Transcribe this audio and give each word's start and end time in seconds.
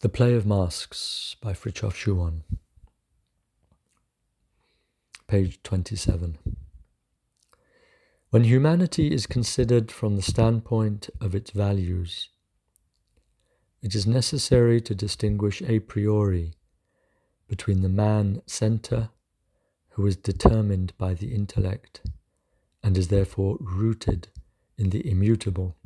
The 0.00 0.08
Play 0.08 0.34
of 0.34 0.46
Masks 0.46 1.34
by 1.40 1.54
Frithjof 1.54 1.92
Schuon. 1.92 2.42
Page 5.26 5.60
27. 5.64 6.38
When 8.30 8.44
humanity 8.44 9.12
is 9.12 9.26
considered 9.26 9.90
from 9.90 10.14
the 10.14 10.22
standpoint 10.22 11.10
of 11.20 11.34
its 11.34 11.50
values, 11.50 12.28
it 13.82 13.96
is 13.96 14.06
necessary 14.06 14.80
to 14.82 14.94
distinguish 14.94 15.62
a 15.62 15.80
priori 15.80 16.54
between 17.48 17.82
the 17.82 17.88
man 17.88 18.42
center, 18.46 19.10
who 19.94 20.06
is 20.06 20.14
determined 20.14 20.96
by 20.96 21.12
the 21.12 21.34
intellect 21.34 22.02
and 22.84 22.96
is 22.96 23.08
therefore 23.08 23.56
rooted 23.58 24.28
in 24.76 24.90
the 24.90 25.10
immutable, 25.10 25.76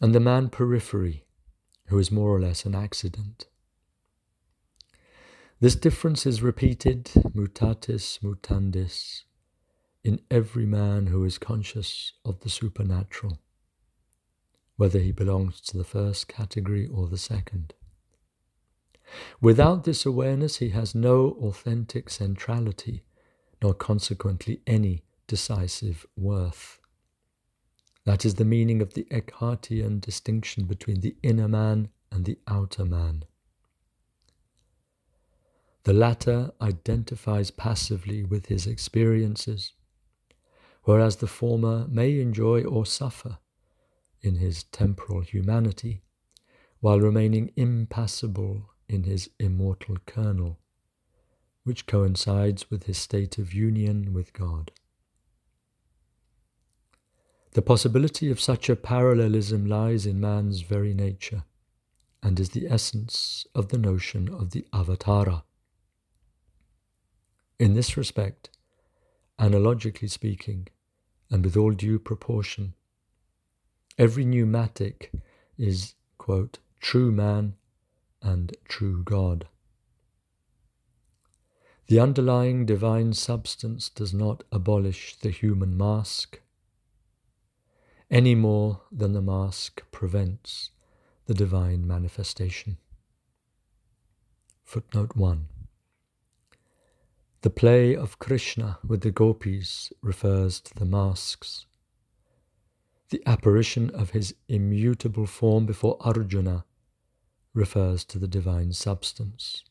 and 0.00 0.14
the 0.14 0.20
man 0.20 0.48
periphery 0.48 1.26
who 1.88 1.98
is 1.98 2.10
more 2.10 2.30
or 2.30 2.40
less 2.40 2.64
an 2.64 2.74
accident. 2.74 3.46
This 5.60 5.74
difference 5.74 6.24
is 6.24 6.42
repeated, 6.42 7.06
mutatis 7.34 8.20
mutandis, 8.20 9.22
in 10.04 10.20
every 10.30 10.66
man 10.66 11.08
who 11.08 11.24
is 11.24 11.38
conscious 11.38 12.12
of 12.24 12.40
the 12.40 12.48
supernatural, 12.48 13.40
whether 14.76 15.00
he 15.00 15.10
belongs 15.10 15.60
to 15.62 15.76
the 15.76 15.84
first 15.84 16.28
category 16.28 16.86
or 16.86 17.08
the 17.08 17.18
second. 17.18 17.74
Without 19.40 19.84
this 19.84 20.06
awareness, 20.06 20.58
he 20.58 20.68
has 20.70 20.94
no 20.94 21.30
authentic 21.42 22.10
centrality, 22.10 23.04
nor 23.62 23.74
consequently 23.74 24.60
any 24.66 25.02
decisive 25.26 26.06
worth. 26.16 26.78
That 28.08 28.24
is 28.24 28.36
the 28.36 28.44
meaning 28.46 28.80
of 28.80 28.94
the 28.94 29.06
Eckhartian 29.10 30.00
distinction 30.00 30.64
between 30.64 31.02
the 31.02 31.14
inner 31.22 31.46
man 31.46 31.90
and 32.10 32.24
the 32.24 32.38
outer 32.46 32.86
man. 32.86 33.24
The 35.84 35.92
latter 35.92 36.52
identifies 36.58 37.50
passively 37.50 38.24
with 38.24 38.46
his 38.46 38.66
experiences, 38.66 39.74
whereas 40.84 41.16
the 41.16 41.26
former 41.26 41.86
may 41.86 42.18
enjoy 42.18 42.64
or 42.64 42.86
suffer 42.86 43.40
in 44.22 44.36
his 44.36 44.62
temporal 44.62 45.20
humanity, 45.20 46.00
while 46.80 47.00
remaining 47.00 47.52
impassible 47.56 48.70
in 48.88 49.02
his 49.02 49.28
immortal 49.38 49.98
kernel, 50.06 50.58
which 51.64 51.84
coincides 51.84 52.70
with 52.70 52.84
his 52.84 52.96
state 52.96 53.36
of 53.36 53.52
union 53.52 54.14
with 54.14 54.32
God. 54.32 54.72
The 57.58 57.62
possibility 57.62 58.30
of 58.30 58.40
such 58.40 58.68
a 58.70 58.76
parallelism 58.76 59.66
lies 59.66 60.06
in 60.06 60.20
man's 60.20 60.60
very 60.60 60.94
nature 60.94 61.42
and 62.22 62.38
is 62.38 62.50
the 62.50 62.68
essence 62.68 63.48
of 63.52 63.70
the 63.70 63.78
notion 63.78 64.32
of 64.32 64.50
the 64.50 64.64
avatara. 64.72 65.42
In 67.58 67.74
this 67.74 67.96
respect, 67.96 68.50
analogically 69.40 70.06
speaking, 70.06 70.68
and 71.30 71.44
with 71.44 71.56
all 71.56 71.72
due 71.72 71.98
proportion, 71.98 72.74
every 73.98 74.24
pneumatic 74.24 75.10
is, 75.58 75.94
quote, 76.16 76.60
true 76.78 77.10
man 77.10 77.56
and 78.22 78.56
true 78.68 79.02
God. 79.02 79.48
The 81.88 81.98
underlying 81.98 82.66
divine 82.66 83.14
substance 83.14 83.88
does 83.88 84.14
not 84.14 84.44
abolish 84.52 85.16
the 85.16 85.30
human 85.30 85.76
mask 85.76 86.38
any 88.10 88.34
more 88.34 88.80
than 88.90 89.12
the 89.12 89.20
mask 89.20 89.82
prevents 89.90 90.70
the 91.26 91.34
divine 91.34 91.86
manifestation. 91.86 92.78
Footnote 94.64 95.14
1 95.14 95.46
The 97.42 97.50
play 97.50 97.94
of 97.94 98.18
Krishna 98.18 98.78
with 98.86 99.02
the 99.02 99.10
gopis 99.10 99.92
refers 100.00 100.60
to 100.60 100.74
the 100.74 100.86
masks. 100.86 101.66
The 103.10 103.22
apparition 103.26 103.90
of 103.90 104.10
his 104.10 104.34
immutable 104.48 105.26
form 105.26 105.66
before 105.66 105.98
Arjuna 106.00 106.64
refers 107.52 108.04
to 108.04 108.18
the 108.18 108.28
divine 108.28 108.72
substance. 108.72 109.64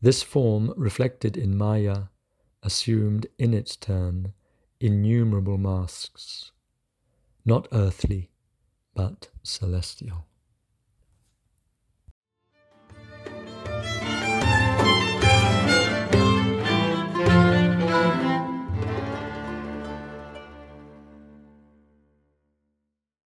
This 0.00 0.22
form, 0.22 0.72
reflected 0.76 1.36
in 1.36 1.56
Maya, 1.56 2.04
assumed 2.62 3.26
in 3.38 3.54
its 3.54 3.76
turn 3.76 4.32
innumerable 4.80 5.58
masks 5.58 6.52
not 7.44 7.68
earthly, 7.72 8.30
but 8.94 9.28
celestial. 9.42 10.26